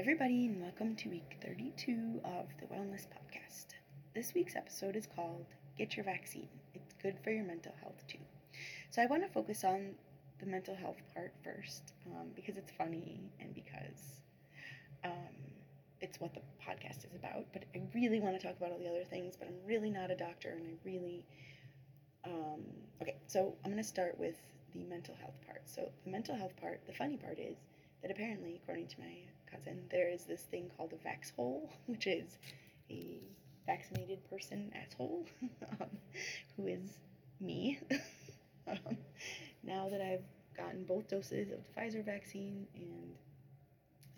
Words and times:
everybody, 0.00 0.46
and 0.46 0.62
welcome 0.62 0.96
to 0.96 1.10
week 1.10 1.36
32 1.42 2.22
of 2.24 2.46
the 2.58 2.64
Wellness 2.74 3.04
Podcast. 3.06 3.66
This 4.14 4.32
week's 4.32 4.56
episode 4.56 4.96
is 4.96 5.06
called 5.06 5.44
Get 5.76 5.94
Your 5.94 6.06
Vaccine. 6.06 6.48
It's 6.72 6.94
good 7.02 7.18
for 7.22 7.30
your 7.30 7.44
mental 7.44 7.74
health 7.82 8.02
too. 8.08 8.16
So, 8.90 9.02
I 9.02 9.06
want 9.06 9.22
to 9.24 9.28
focus 9.28 9.62
on 9.62 9.90
the 10.38 10.46
mental 10.46 10.74
health 10.74 10.96
part 11.14 11.34
first 11.44 11.92
um, 12.06 12.28
because 12.34 12.56
it's 12.56 12.72
funny 12.78 13.20
and 13.40 13.54
because 13.54 14.22
um, 15.04 15.36
it's 16.00 16.18
what 16.18 16.32
the 16.32 16.40
podcast 16.66 17.04
is 17.04 17.14
about. 17.14 17.44
But 17.52 17.64
I 17.74 17.82
really 17.94 18.20
want 18.20 18.40
to 18.40 18.46
talk 18.46 18.56
about 18.56 18.72
all 18.72 18.78
the 18.78 18.88
other 18.88 19.04
things, 19.04 19.36
but 19.36 19.48
I'm 19.48 19.66
really 19.66 19.90
not 19.90 20.10
a 20.10 20.16
doctor 20.16 20.48
and 20.48 20.66
I 20.66 20.72
really. 20.82 21.26
Um, 22.24 22.62
okay, 23.02 23.16
so 23.26 23.54
I'm 23.66 23.70
going 23.70 23.82
to 23.82 23.86
start 23.86 24.18
with 24.18 24.36
the 24.72 24.82
mental 24.84 25.14
health 25.20 25.36
part. 25.44 25.60
So, 25.66 25.90
the 26.06 26.10
mental 26.10 26.36
health 26.36 26.56
part, 26.58 26.80
the 26.86 26.94
funny 26.94 27.18
part 27.18 27.38
is 27.38 27.58
that 28.02 28.10
apparently, 28.10 28.60
according 28.62 28.86
to 28.88 29.00
my 29.00 29.18
cousin, 29.50 29.82
there 29.90 30.08
is 30.08 30.24
this 30.24 30.42
thing 30.42 30.70
called 30.76 30.92
a 30.92 31.08
vax 31.08 31.34
hole, 31.34 31.70
which 31.86 32.06
is 32.06 32.38
a 32.90 33.20
vaccinated 33.66 34.18
person 34.28 34.72
asshole, 34.74 35.26
um, 35.80 35.88
who 36.56 36.66
is 36.66 36.98
me. 37.40 37.78
um, 38.68 38.96
now 39.62 39.88
that 39.90 40.00
I've 40.00 40.24
gotten 40.56 40.84
both 40.84 41.08
doses 41.08 41.50
of 41.52 41.58
the 41.64 41.80
Pfizer 41.80 42.04
vaccine 42.04 42.66
and 42.74 43.14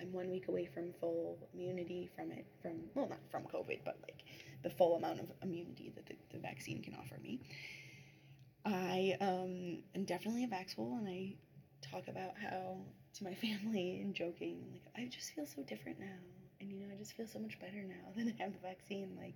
I'm 0.03 0.13
one 0.13 0.31
week 0.31 0.49
away 0.49 0.67
from 0.67 0.93
full 1.01 1.39
immunity 1.55 2.11
from 2.17 2.33
it, 2.33 2.45
from, 2.61 2.73
well, 2.95 3.09
not 3.09 3.21
from 3.31 3.45
COVID, 3.45 3.81
but 3.85 3.99
like 4.03 4.25
the 4.63 4.71
full 4.71 4.97
amount 4.97 5.21
of 5.21 5.27
immunity 5.43 5.93
that 5.95 6.07
the, 6.07 6.17
the 6.33 6.39
vaccine 6.39 6.83
can 6.83 6.95
offer 6.95 7.17
me. 7.23 7.41
I 8.65 9.17
um, 9.21 9.83
am 9.95 10.05
definitely 10.05 10.45
a 10.45 10.49
vaxhole, 10.49 10.99
and 10.99 11.09
I 11.09 11.35
talk 11.83 12.09
about 12.09 12.33
how 12.41 12.79
to 13.15 13.25
my 13.25 13.35
family 13.47 14.01
and 14.01 14.15
joking, 14.15 14.65
like, 14.73 14.83
I 14.97 15.09
just 15.09 15.33
feel 15.33 15.47
so 15.47 15.63
different 15.63 16.01
now. 16.01 16.21
And, 16.61 16.71
you 16.71 16.79
know, 16.79 16.87
I 16.93 16.97
just 16.97 17.15
feel 17.15 17.27
so 17.27 17.39
much 17.39 17.59
better 17.61 17.83
now 17.83 18.07
that 18.17 18.33
I 18.39 18.43
have 18.43 18.53
the 18.53 18.67
vaccine. 18.67 19.17
Like, 19.21 19.35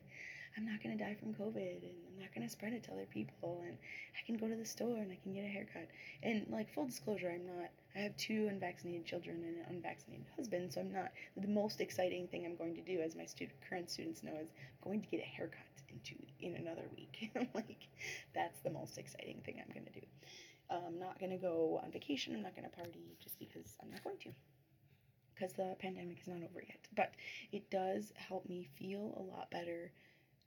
I'm 0.56 0.64
not 0.64 0.82
going 0.82 0.96
to 0.96 1.04
die 1.04 1.16
from 1.20 1.34
COVID 1.34 1.82
and 1.82 1.96
I'm 2.08 2.20
not 2.20 2.34
going 2.34 2.46
to 2.46 2.50
spread 2.50 2.72
it 2.72 2.84
to 2.84 2.92
other 2.92 3.06
people. 3.12 3.62
And 3.66 3.76
I 4.14 4.24
can 4.24 4.36
go 4.36 4.48
to 4.48 4.56
the 4.56 4.64
store 4.64 4.96
and 4.96 5.12
I 5.12 5.18
can 5.22 5.34
get 5.34 5.44
a 5.44 5.48
haircut. 5.48 5.88
And, 6.22 6.46
like, 6.48 6.72
full 6.72 6.86
disclosure, 6.86 7.30
I'm 7.30 7.46
not, 7.46 7.70
I 7.94 7.98
have 7.98 8.16
two 8.16 8.48
unvaccinated 8.48 9.04
children 9.04 9.42
and 9.46 9.56
an 9.58 9.64
unvaccinated 9.68 10.26
husband. 10.34 10.72
So 10.72 10.80
I'm 10.80 10.92
not, 10.92 11.12
the 11.36 11.48
most 11.48 11.80
exciting 11.80 12.28
thing 12.28 12.46
I'm 12.46 12.56
going 12.56 12.74
to 12.76 12.82
do, 12.82 13.00
as 13.00 13.16
my 13.16 13.26
student, 13.26 13.58
current 13.68 13.90
students 13.90 14.22
know, 14.22 14.32
is 14.40 14.48
I'm 14.48 14.90
going 14.90 15.02
to 15.02 15.08
get 15.08 15.20
a 15.20 15.24
haircut 15.24 15.60
in 15.90 16.00
two, 16.04 16.16
in 16.40 16.56
another 16.56 16.84
week. 16.96 17.30
like, 17.54 17.88
that's 18.34 18.60
the 18.60 18.70
most 18.70 18.96
exciting 18.96 19.42
thing 19.44 19.60
I'm 19.60 19.72
going 19.74 19.86
to 19.86 20.00
do. 20.00 20.05
I'm 20.70 20.98
not 20.98 21.18
going 21.18 21.30
to 21.30 21.36
go 21.36 21.80
on 21.82 21.90
vacation. 21.90 22.34
I'm 22.34 22.42
not 22.42 22.56
going 22.56 22.68
to 22.68 22.76
party 22.76 23.16
just 23.22 23.38
because 23.38 23.76
I'm 23.82 23.90
not 23.90 24.02
going 24.04 24.18
to. 24.18 24.30
Because 25.34 25.52
the 25.52 25.76
pandemic 25.78 26.20
is 26.20 26.28
not 26.28 26.38
over 26.38 26.62
yet. 26.66 26.86
But 26.94 27.12
it 27.52 27.70
does 27.70 28.12
help 28.16 28.48
me 28.48 28.68
feel 28.78 29.14
a 29.16 29.22
lot 29.22 29.50
better 29.50 29.92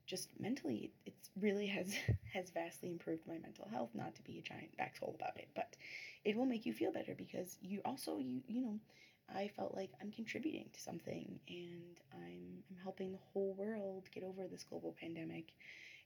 just 0.06 0.28
mentally. 0.40 0.90
It 1.06 1.14
really 1.40 1.66
has 1.68 1.94
has 2.34 2.50
vastly 2.50 2.90
improved 2.90 3.26
my 3.26 3.38
mental 3.38 3.68
health. 3.70 3.90
Not 3.94 4.14
to 4.16 4.22
be 4.22 4.38
a 4.38 4.42
giant 4.42 4.76
vaxhole 4.76 5.14
about 5.14 5.36
it, 5.36 5.48
but 5.54 5.76
it 6.24 6.36
will 6.36 6.46
make 6.46 6.66
you 6.66 6.72
feel 6.72 6.92
better 6.92 7.14
because 7.16 7.56
you 7.62 7.80
also 7.84 8.18
you 8.18 8.40
you 8.48 8.60
know 8.60 8.78
I 9.34 9.48
felt 9.48 9.74
like 9.76 9.90
I'm 10.00 10.10
contributing 10.10 10.66
to 10.72 10.80
something 10.80 11.38
and 11.48 12.00
I'm 12.12 12.62
I'm 12.68 12.82
helping 12.82 13.12
the 13.12 13.18
whole 13.32 13.54
world 13.56 14.08
get 14.12 14.24
over 14.24 14.46
this 14.48 14.64
global 14.64 14.96
pandemic. 15.00 15.52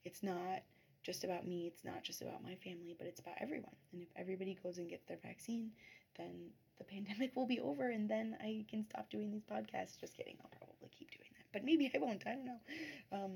It's 0.03 0.21
not 0.21 0.61
just 1.05 1.23
about 1.23 1.47
me. 1.47 1.67
It's 1.67 1.85
not 1.85 2.03
just 2.03 2.21
about 2.21 2.43
my 2.43 2.55
family, 2.55 2.95
but 2.97 3.05
it's 3.07 3.19
about 3.19 3.35
everyone. 3.39 3.75
And 3.93 4.01
if 4.01 4.09
everybody 4.15 4.57
goes 4.61 4.79
and 4.79 4.89
gets 4.89 5.05
their 5.05 5.19
vaccine, 5.23 5.69
then 6.17 6.49
the 6.77 6.83
pandemic 6.93 7.35
will 7.35 7.45
be 7.45 7.59
over 7.59 7.89
and 7.89 8.09
then 8.09 8.35
I 8.41 8.65
can 8.69 8.83
stop 8.83 9.09
doing 9.09 9.31
these 9.31 9.43
podcasts. 9.43 9.99
Just 9.99 10.17
kidding. 10.17 10.35
I'll 10.41 10.49
probably 10.57 10.89
keep 10.97 11.11
doing 11.11 11.29
that. 11.37 11.45
But 11.53 11.63
maybe 11.63 11.89
I 11.93 11.99
won't. 11.99 12.23
I 12.25 12.31
don't 12.31 12.45
know. 12.45 12.59
Um, 13.11 13.31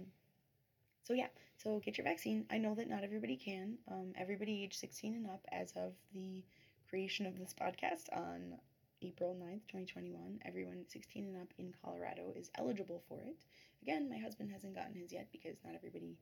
so, 1.04 1.14
yeah. 1.14 1.28
So, 1.58 1.80
get 1.84 1.98
your 1.98 2.06
vaccine. 2.06 2.46
I 2.50 2.58
know 2.58 2.74
that 2.76 2.90
not 2.90 3.04
everybody 3.04 3.36
can. 3.36 3.78
Um, 3.92 4.14
everybody 4.18 4.64
age 4.64 4.76
16 4.76 5.14
and 5.14 5.28
up, 5.28 5.46
as 5.52 5.72
of 5.76 5.94
the 6.14 6.44
creation 6.90 7.26
of 7.26 7.38
this 7.38 7.54
podcast 7.54 8.16
on 8.16 8.56
April 9.02 9.36
9th, 9.40 9.68
2021, 9.68 10.40
everyone 10.46 10.86
16 10.88 11.26
and 11.26 11.38
up 11.38 11.50
in 11.58 11.74
Colorado 11.84 12.34
is 12.36 12.50
eligible 12.58 13.02
for 13.08 13.22
it. 13.22 13.46
Again, 13.82 14.10
my 14.10 14.18
husband 14.18 14.52
hasn't 14.52 14.76
gotten 14.76 14.96
his 14.96 15.14
yet 15.14 15.28
because 15.32 15.58
not 15.64 15.76
everybody 15.76 16.18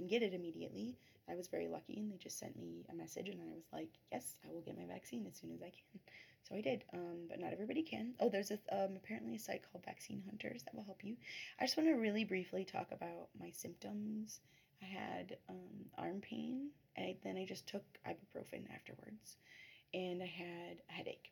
can 0.00 0.08
get 0.08 0.22
it 0.22 0.32
immediately. 0.32 0.96
I 1.28 1.34
was 1.34 1.46
very 1.46 1.68
lucky 1.68 1.98
and 1.98 2.10
they 2.10 2.16
just 2.16 2.38
sent 2.38 2.58
me 2.58 2.86
a 2.90 2.94
message 2.94 3.28
and 3.28 3.40
I 3.40 3.54
was 3.54 3.64
like, 3.72 3.90
yes, 4.10 4.36
I 4.48 4.52
will 4.52 4.62
get 4.62 4.78
my 4.78 4.86
vaccine 4.86 5.26
as 5.26 5.36
soon 5.36 5.52
as 5.52 5.62
I 5.62 5.70
can. 5.70 6.00
So 6.48 6.56
I 6.56 6.62
did, 6.62 6.84
um, 6.94 7.28
but 7.28 7.38
not 7.38 7.52
everybody 7.52 7.82
can. 7.82 8.14
Oh, 8.18 8.28
there's 8.28 8.50
a, 8.50 8.58
um, 8.72 8.96
apparently 8.96 9.36
a 9.36 9.38
site 9.38 9.62
called 9.70 9.84
Vaccine 9.84 10.22
Hunters 10.26 10.64
that 10.64 10.74
will 10.74 10.82
help 10.82 11.04
you. 11.04 11.14
I 11.60 11.64
just 11.64 11.76
want 11.76 11.88
to 11.90 11.94
really 11.94 12.24
briefly 12.24 12.64
talk 12.64 12.88
about 12.90 13.28
my 13.38 13.50
symptoms. 13.52 14.40
I 14.82 14.86
had 14.86 15.36
um, 15.48 15.84
arm 15.96 16.20
pain, 16.22 16.70
and 16.96 17.14
then 17.22 17.36
I 17.36 17.44
just 17.44 17.68
took 17.68 17.84
ibuprofen 18.08 18.64
afterwards, 18.74 19.36
and 19.94 20.22
I 20.22 20.26
had 20.26 20.78
a 20.88 20.92
headache. 20.92 21.30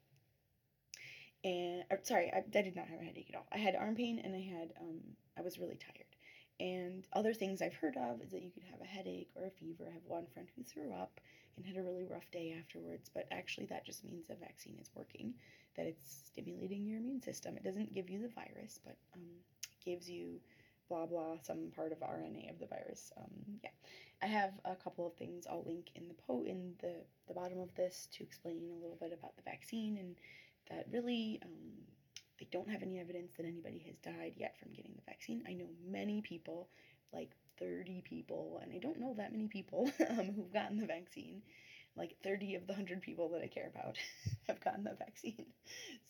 And 1.43 1.83
or, 1.91 1.99
sorry, 2.05 2.31
I, 2.33 2.39
I, 2.39 2.63
did 2.63 2.77
not 2.77 2.87
have 2.87 3.01
a 3.01 3.05
headache 3.05 3.31
at 3.31 3.35
all. 3.35 3.47
I 3.51 3.59
had 3.59 3.75
arm 3.75 3.97
pain, 3.97 4.21
and 4.23 4.37
I 4.37 4.43
had 4.43 4.73
um, 4.81 5.01
I 5.37 5.41
was 5.41 5.59
really 5.59 5.79
tired. 5.85 6.05
And 6.61 7.07
other 7.13 7.33
things 7.35 7.63
I've 7.63 7.75
heard 7.75 7.97
of 7.97 8.21
is 8.21 8.31
that 8.31 8.43
you 8.43 8.51
could 8.51 8.65
have 8.71 8.81
a 8.81 8.85
headache 8.85 9.31
or 9.37 9.47
a 9.47 9.51
fever. 9.51 9.85
I 9.89 9.93
have 9.93 10.03
one 10.07 10.27
friend 10.33 10.49
who 10.57 10.63
threw 10.65 10.93
up 10.93 11.21
and 11.57 11.65
had 11.65 11.77
a 11.77 11.83
really 11.83 12.05
rough 12.05 12.31
day 12.33 12.57
afterwards, 12.59 13.11
but 13.13 13.27
actually 13.31 13.67
that 13.67 13.87
just 13.87 14.05
means 14.05 14.27
the 14.27 14.35
vaccine 14.35 14.77
is 14.81 14.91
working, 14.95 15.35
that 15.77 15.87
it's 15.87 16.23
stimulating 16.27 16.87
your 16.87 16.99
immune 16.99 17.23
system. 17.23 17.57
It 17.57 17.65
doesn't 17.65 17.95
give 17.95 18.11
you 18.11 18.21
the 18.21 18.29
virus, 18.29 18.81
but 18.85 18.97
um, 19.15 19.23
it 19.63 19.85
gives 19.85 20.11
you 20.11 20.41
blah 20.89 21.07
blah 21.07 21.37
some 21.43 21.71
part 21.77 21.93
of 21.93 22.01
RNA 22.01 22.51
of 22.51 22.59
the 22.59 22.67
virus. 22.67 23.13
Um, 23.19 23.59
yeah, 23.63 23.71
I 24.23 24.27
have 24.27 24.53
a 24.65 24.75
couple 24.75 25.07
of 25.07 25.15
things 25.15 25.47
I'll 25.49 25.65
link 25.67 25.91
in 25.95 26.09
the 26.09 26.15
po 26.15 26.45
in 26.45 26.75
the 26.81 26.95
the 27.27 27.35
bottom 27.35 27.61
of 27.61 27.75
this 27.75 28.09
to 28.13 28.25
explain 28.25 28.71
a 28.71 28.81
little 28.81 28.99
bit 29.01 29.13
about 29.13 29.37
the 29.37 29.43
vaccine 29.43 29.99
and 29.99 30.17
that 30.71 30.87
really 30.91 31.41
um, 31.45 31.51
they 32.39 32.49
don't 32.51 32.71
have 32.71 32.83
any 32.83 33.01
evidence 33.01 33.33
that 33.37 33.47
anybody 33.47 33.83
has 33.87 33.97
died 33.99 34.35
yet 34.37 34.57
from 34.59 34.73
getting 34.73 34.93
the 34.95 35.03
vaccine. 35.07 35.43
I 35.49 35.55
know 35.55 35.69
many 35.87 36.21
people, 36.23 36.69
like 37.13 37.31
30 37.59 38.03
people, 38.05 38.61
and 38.63 38.73
I 38.73 38.79
don't 38.79 39.01
know 39.01 39.15
that 39.17 39.33
many 39.33 39.49
people 39.49 39.91
um, 40.11 40.33
who've 40.35 40.53
gotten 40.53 40.79
the 40.79 40.87
vaccine. 40.87 41.43
Like 41.97 42.15
30 42.23 42.55
of 42.55 42.67
the 42.67 42.75
100 42.75 43.03
people 43.03 43.29
that 43.31 43.43
I 43.43 43.49
care 43.49 43.71
about 43.75 43.97
have 44.47 44.61
gotten 44.61 44.85
the 44.85 44.97
vaccine. 44.99 45.47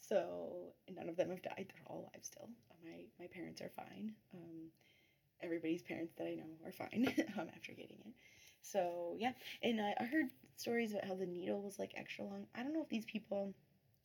So 0.00 0.72
none 0.91 1.11
of 1.11 1.16
them 1.16 1.28
have 1.28 1.43
died. 1.43 1.66
They're 1.69 1.87
all 1.87 2.00
alive 2.00 2.22
still. 2.22 2.49
My, 2.83 3.05
my 3.21 3.27
parents 3.27 3.60
are 3.60 3.71
fine. 3.77 4.15
Um, 4.33 4.71
everybody's 5.43 5.83
parents 5.83 6.15
that 6.19 6.27
I 6.27 6.34
know 6.34 6.50
are 6.66 6.72
fine 6.72 7.12
um, 7.39 7.49
after 7.55 7.72
getting 7.72 7.99
it. 8.06 8.12
So 8.62 9.16
yeah, 9.19 9.33
and 9.62 9.81
I, 9.81 9.95
I 10.00 10.05
heard 10.05 10.27
stories 10.56 10.93
about 10.93 11.06
how 11.06 11.15
the 11.15 11.27
needle 11.27 11.62
was 11.62 11.78
like 11.78 11.93
extra 11.97 12.25
long. 12.25 12.47
I 12.55 12.62
don't 12.62 12.72
know 12.75 12.83
if 12.83 12.89
these 12.89 13.05
people 13.05 13.55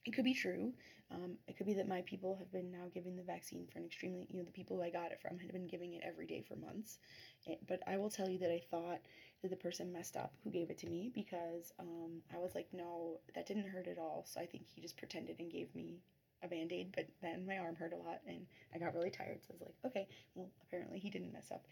it 0.05 0.13
could 0.13 0.25
be 0.25 0.33
true. 0.33 0.73
Um, 1.11 1.37
it 1.47 1.57
could 1.57 1.67
be 1.67 1.75
that 1.75 1.87
my 1.87 2.01
people 2.01 2.35
have 2.35 2.51
been 2.51 2.71
now 2.71 2.85
giving 2.93 3.15
the 3.15 3.23
vaccine 3.23 3.67
for 3.71 3.77
an 3.77 3.85
extremely, 3.85 4.25
you 4.29 4.37
know, 4.37 4.45
the 4.45 4.51
people 4.51 4.77
who 4.77 4.83
I 4.83 4.89
got 4.89 5.11
it 5.11 5.19
from 5.21 5.37
had 5.37 5.51
been 5.53 5.67
giving 5.67 5.93
it 5.93 6.01
every 6.03 6.25
day 6.25 6.43
for 6.47 6.55
months. 6.55 6.97
It, 7.45 7.59
but 7.67 7.81
I 7.87 7.97
will 7.97 8.09
tell 8.09 8.29
you 8.29 8.39
that 8.39 8.49
I 8.49 8.61
thought 8.71 8.99
that 9.41 9.49
the 9.49 9.57
person 9.57 9.91
messed 9.91 10.15
up 10.15 10.33
who 10.43 10.49
gave 10.49 10.69
it 10.69 10.77
to 10.79 10.87
me 10.87 11.11
because 11.13 11.71
um, 11.79 12.21
I 12.33 12.39
was 12.39 12.55
like, 12.55 12.67
no, 12.73 13.19
that 13.35 13.45
didn't 13.45 13.67
hurt 13.67 13.87
at 13.87 13.99
all. 13.99 14.25
So 14.27 14.39
I 14.39 14.45
think 14.45 14.63
he 14.73 14.81
just 14.81 14.97
pretended 14.97 15.39
and 15.39 15.51
gave 15.51 15.73
me 15.75 15.99
a 16.41 16.47
band 16.47 16.71
aid, 16.71 16.93
but 16.95 17.07
then 17.21 17.45
my 17.45 17.57
arm 17.57 17.75
hurt 17.75 17.93
a 17.93 17.97
lot 17.97 18.21
and 18.27 18.45
I 18.73 18.79
got 18.79 18.95
really 18.95 19.11
tired. 19.11 19.39
So 19.41 19.51
I 19.51 19.53
was 19.53 19.61
like, 19.61 19.75
okay, 19.85 20.07
well, 20.35 20.49
apparently 20.63 20.99
he 20.99 21.09
didn't 21.09 21.33
mess 21.33 21.51
up. 21.51 21.65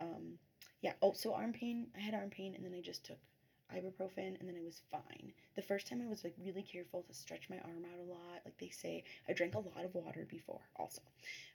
Um, 0.00 0.38
yeah. 0.80 0.92
Oh, 1.02 1.12
so 1.14 1.34
arm 1.34 1.52
pain. 1.52 1.88
I 1.96 2.00
had 2.00 2.14
arm 2.14 2.30
pain 2.30 2.54
and 2.54 2.64
then 2.64 2.74
I 2.74 2.80
just 2.80 3.04
took 3.04 3.18
ibuprofen 3.74 4.38
and 4.38 4.48
then 4.48 4.56
I 4.58 4.64
was 4.64 4.82
fine. 4.90 5.32
The 5.54 5.62
first 5.62 5.86
time 5.86 6.02
I 6.02 6.08
was 6.08 6.24
like 6.24 6.34
really 6.42 6.62
careful 6.62 7.02
to 7.02 7.14
stretch 7.14 7.48
my 7.50 7.56
arm 7.58 7.84
out 7.92 7.98
a 7.98 8.10
lot. 8.10 8.42
Like 8.44 8.58
they 8.58 8.70
say, 8.70 9.04
I 9.28 9.32
drank 9.32 9.54
a 9.54 9.58
lot 9.58 9.84
of 9.84 9.94
water 9.94 10.26
before 10.28 10.60
also. 10.76 11.02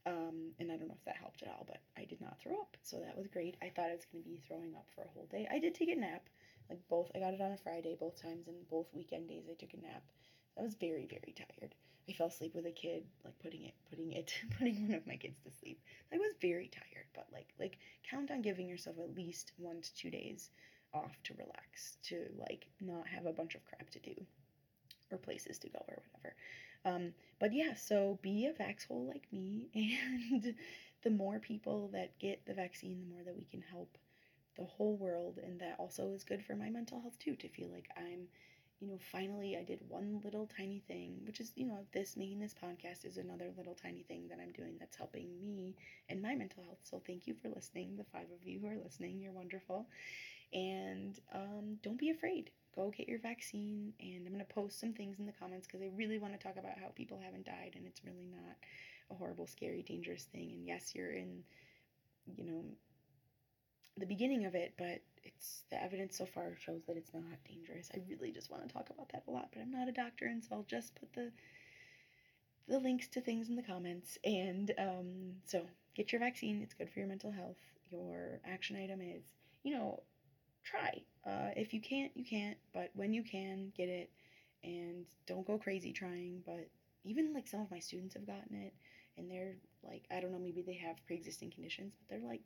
Um, 0.06 0.52
and 0.60 0.72
I 0.72 0.78
don't 0.78 0.88
know 0.88 0.98
if 0.98 1.06
that 1.06 1.18
helped 1.18 1.42
at 1.44 1.50
all, 1.50 1.66
but 1.68 1.82
I 1.98 2.06
did 2.06 2.22
not 2.22 2.40
throw 2.40 2.54
up. 2.54 2.76
So 2.84 3.00
that 3.00 3.18
was 3.18 3.28
great. 3.28 3.56
I 3.62 3.70
thought 3.70 3.90
I 3.90 3.96
was 3.96 4.06
going 4.12 4.24
to 4.24 4.30
be 4.30 4.42
throwing 4.48 4.76
up 4.76 4.88
for 4.94 5.04
a 5.04 5.14
whole 5.14 5.28
day. 5.32 5.48
I 5.52 5.60
did 5.60 5.76
take 5.76 5.90
a 5.90 5.96
nap. 5.96 6.28
Like 6.70 6.80
both, 6.90 7.12
I 7.16 7.20
got 7.20 7.34
it 7.34 7.42
on 7.42 7.52
a 7.52 7.58
Friday 7.58 7.98
both 8.00 8.22
times 8.22 8.48
and 8.48 8.56
both 8.70 8.88
weekend 8.94 9.28
days 9.28 9.44
I 9.50 9.54
took 9.54 9.74
a 9.74 9.82
nap. 9.82 10.04
I 10.58 10.62
was 10.62 10.76
very, 10.76 11.08
very 11.08 11.34
tired. 11.36 11.76
I 12.10 12.14
fell 12.14 12.28
asleep 12.28 12.56
with 12.56 12.66
a 12.66 12.72
kid, 12.72 13.04
like 13.24 13.38
putting 13.40 13.66
it, 13.66 13.74
putting 13.90 14.12
it, 14.12 14.34
putting 14.58 14.88
one 14.88 14.98
of 14.98 15.08
my 15.08 15.16
kids 15.16 15.38
to 15.46 15.52
sleep. 15.52 15.80
I 16.12 16.18
was 16.18 16.34
very 16.42 16.68
tired, 16.68 17.06
but 17.14 17.28
like, 17.32 17.54
like 17.60 17.78
count 18.10 18.32
on 18.32 18.42
giving 18.42 18.68
yourself 18.68 18.98
at 19.00 19.16
least 19.16 19.54
one 19.58 19.82
to 19.82 19.96
two 19.96 20.10
days 20.10 20.50
off 20.94 21.18
to 21.24 21.34
relax, 21.36 21.98
to 22.04 22.26
like 22.38 22.68
not 22.80 23.08
have 23.08 23.26
a 23.26 23.34
bunch 23.34 23.56
of 23.56 23.66
crap 23.66 23.90
to 23.92 24.00
do 24.00 24.14
or 25.12 25.18
places 25.18 25.58
to 25.60 25.70
go 25.70 25.80
or 25.88 26.02
whatever. 26.12 26.36
Um, 26.86 27.14
but 27.40 27.54
yeah, 27.54 27.74
so 27.76 28.18
be 28.22 28.48
a 28.48 28.54
vaxhole 28.54 29.08
like 29.08 29.28
me, 29.32 29.70
and 29.76 30.56
the 31.04 31.10
more 31.10 31.40
people 31.40 31.90
that 31.94 32.18
get 32.20 32.46
the 32.46 32.54
vaccine, 32.54 33.00
the 33.00 33.14
more 33.14 33.24
that 33.24 33.36
we 33.38 33.46
can 33.46 33.62
help 33.62 33.98
the 34.58 34.66
whole 34.66 34.96
world, 34.98 35.40
and 35.44 35.60
that 35.60 35.76
also 35.80 36.12
is 36.14 36.24
good 36.24 36.44
for 36.44 36.56
my 36.56 36.70
mental 36.70 37.02
health 37.02 37.18
too. 37.20 37.36
To 37.36 37.48
feel 37.50 37.70
like 37.70 37.90
I'm 37.98 38.28
you 38.80 38.88
know, 38.88 38.98
finally 39.00 39.56
I 39.58 39.64
did 39.64 39.80
one 39.88 40.22
little 40.24 40.48
tiny 40.48 40.84
thing, 40.88 41.22
which 41.26 41.40
is, 41.40 41.52
you 41.56 41.66
know, 41.68 41.86
this 41.94 42.18
making 42.18 42.40
this 42.40 42.54
podcast 42.54 43.06
is 43.06 43.18
another 43.18 43.50
little 43.56 43.76
tiny 43.76 44.04
thing 44.04 44.28
that 44.30 44.40
I'm 44.42 44.52
doing 44.52 44.76
that's 44.80 44.98
helping 44.98 45.40
me 45.40 45.76
and 46.10 46.22
my 46.22 46.36
mental 46.36 46.64
health. 46.64 46.80
So 46.84 47.00
thank 47.06 47.28
you 47.28 47.36
for 47.36 47.50
listening, 47.50 47.96
the 47.96 48.04
five 48.04 48.28
of 48.36 48.44
you 48.44 48.60
who 48.60 48.68
are 48.68 48.78
listening. 48.84 49.22
You're 49.22 49.34
wonderful. 49.34 49.88
And 51.34 51.42
um, 51.42 51.78
don't 51.84 52.00
be 52.00 52.10
afraid. 52.10 52.52
Go 52.76 52.92
get 52.96 53.08
your 53.08 53.20
vaccine. 53.20 53.94
And 54.00 54.26
I'm 54.26 54.34
going 54.34 54.46
to 54.46 54.54
post 54.54 54.80
some 54.80 54.94
things 54.94 55.20
in 55.20 55.26
the 55.26 55.34
comments 55.34 55.68
because 55.68 55.82
I 55.82 55.90
really 55.96 56.20
want 56.20 56.34
to 56.34 56.40
talk 56.40 56.58
about 56.58 56.78
how 56.80 56.88
people 56.96 57.20
haven't 57.24 57.46
died 57.46 57.74
and 57.76 57.86
it's 57.86 58.04
really 58.06 58.28
not 58.32 58.56
a 59.10 59.16
horrible, 59.16 59.48
scary, 59.48 59.84
dangerous 59.84 60.24
thing. 60.26 60.52
And 60.54 60.66
yes, 60.66 60.94
you're 60.96 61.12
in, 61.12 61.44
you 62.36 62.46
know, 62.46 62.64
the 63.98 64.06
beginning 64.06 64.46
of 64.46 64.56
it, 64.56 64.74
but 64.78 65.02
it's 65.24 65.64
the 65.70 65.82
evidence 65.82 66.18
so 66.18 66.26
far 66.26 66.56
shows 66.58 66.82
that 66.88 66.98
it's 66.98 67.14
not 67.14 67.24
dangerous. 67.48 67.90
I 67.94 68.00
really 68.10 68.32
just 68.32 68.50
want 68.50 68.68
to 68.68 68.74
talk 68.74 68.90
about 68.90 69.10
that 69.12 69.24
a 69.28 69.32
lot, 69.32 69.50
but 69.54 69.62
I'm 69.62 69.72
not 69.72 69.90
a 69.90 69.92
doctor, 69.92 70.26
and 70.26 70.44
so 70.44 70.56
I'll 70.56 70.66
just 70.68 70.96
put 70.96 71.14
the 71.14 71.32
the 72.68 72.80
links 72.80 73.08
to 73.10 73.22
things 73.22 73.50
in 73.50 73.56
the 73.56 73.62
comments. 73.62 74.18
And 74.24 74.72
um, 74.78 75.34
so 75.46 75.62
get 75.94 76.12
your 76.14 76.22
vaccine. 76.22 76.62
It's 76.62 76.74
good 76.74 76.90
for 76.90 77.00
your 77.00 77.08
mental 77.08 77.32
health. 77.32 77.58
Your 77.92 78.40
action 78.46 78.78
item 78.78 79.02
is, 79.02 79.24
you 79.64 79.74
know, 79.74 80.04
try. 80.64 81.02
Uh, 81.26 81.52
if 81.56 81.74
you 81.74 81.82
can't, 81.82 82.12
you 82.16 82.26
can't. 82.26 82.58
But 82.74 82.92
when 82.94 83.14
you 83.14 83.24
can, 83.24 83.72
get 83.76 83.90
it, 83.90 84.10
and 84.64 85.06
don't 85.28 85.46
go 85.46 85.58
crazy 85.58 85.94
trying. 85.94 86.42
But 86.46 86.70
even 87.04 87.34
like 87.34 87.48
some 87.48 87.62
of 87.62 87.72
my 87.72 87.80
students 87.80 88.14
have 88.16 88.28
gotten 88.28 88.56
it, 88.56 88.74
and 89.18 89.30
they're 89.30 89.56
like, 89.84 90.04
I 90.12 90.20
don't 90.20 90.32
know, 90.32 90.40
maybe 90.40 90.62
they 90.62 90.76
have 90.86 90.96
pre-existing 91.06 91.52
conditions, 91.52 91.94
but 91.98 92.10
they're 92.10 92.28
like 92.28 92.42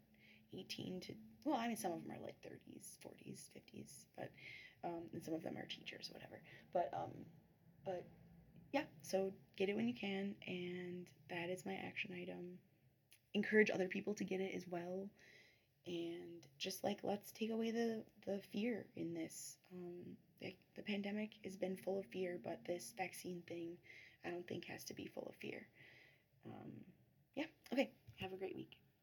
18 0.58 1.00
to 1.02 1.14
well 1.44 1.58
i 1.58 1.68
mean 1.68 1.78
some 1.78 1.92
of 1.92 2.02
them 2.04 2.12
are 2.12 2.24
like 2.24 2.36
30s 2.46 2.98
40s 3.06 3.50
50s 3.56 4.06
but 4.18 4.32
um, 4.84 5.02
and 5.14 5.24
some 5.24 5.34
of 5.34 5.44
them 5.44 5.58
are 5.58 5.66
teachers 5.66 6.10
or 6.10 6.14
whatever 6.14 6.42
but 6.74 6.90
um 6.94 7.12
but 7.86 8.06
yeah 8.72 8.84
so 9.02 9.34
get 9.58 9.70
it 9.70 9.76
when 9.76 9.88
you 9.88 9.94
can 9.94 10.36
and 10.48 11.08
that 11.30 11.50
is 11.50 11.66
my 11.66 11.76
action 11.86 12.12
item 12.14 12.58
encourage 13.34 13.70
other 13.70 13.88
people 13.88 14.14
to 14.14 14.24
get 14.24 14.40
it 14.40 14.54
as 14.56 14.66
well 14.70 15.10
and 15.88 16.48
just 16.58 16.84
like 16.84 17.00
let's 17.04 17.32
take 17.32 17.52
away 17.52 17.72
the 17.72 18.04
the 18.26 18.40
fear 18.52 18.86
in 18.96 19.14
this 19.14 19.58
um 19.74 20.16
the, 20.42 20.56
the 20.76 20.82
pandemic 20.82 21.32
has 21.44 21.56
been 21.56 21.76
full 21.76 22.00
of 22.00 22.06
fear 22.06 22.40
but 22.44 22.60
this 22.66 22.94
vaccine 22.98 23.42
thing 23.48 23.78
i 24.26 24.30
don't 24.30 24.48
think 24.48 24.66
has 24.66 24.84
to 24.84 24.94
be 24.94 25.08
full 25.08 25.28
of 25.30 25.36
fear. 25.36 25.68
Um 26.46 26.72
yeah 27.36 27.46
okay 27.74 27.92
have 28.20 28.34
a 28.34 28.38
great 28.38 28.56
week 28.56 28.78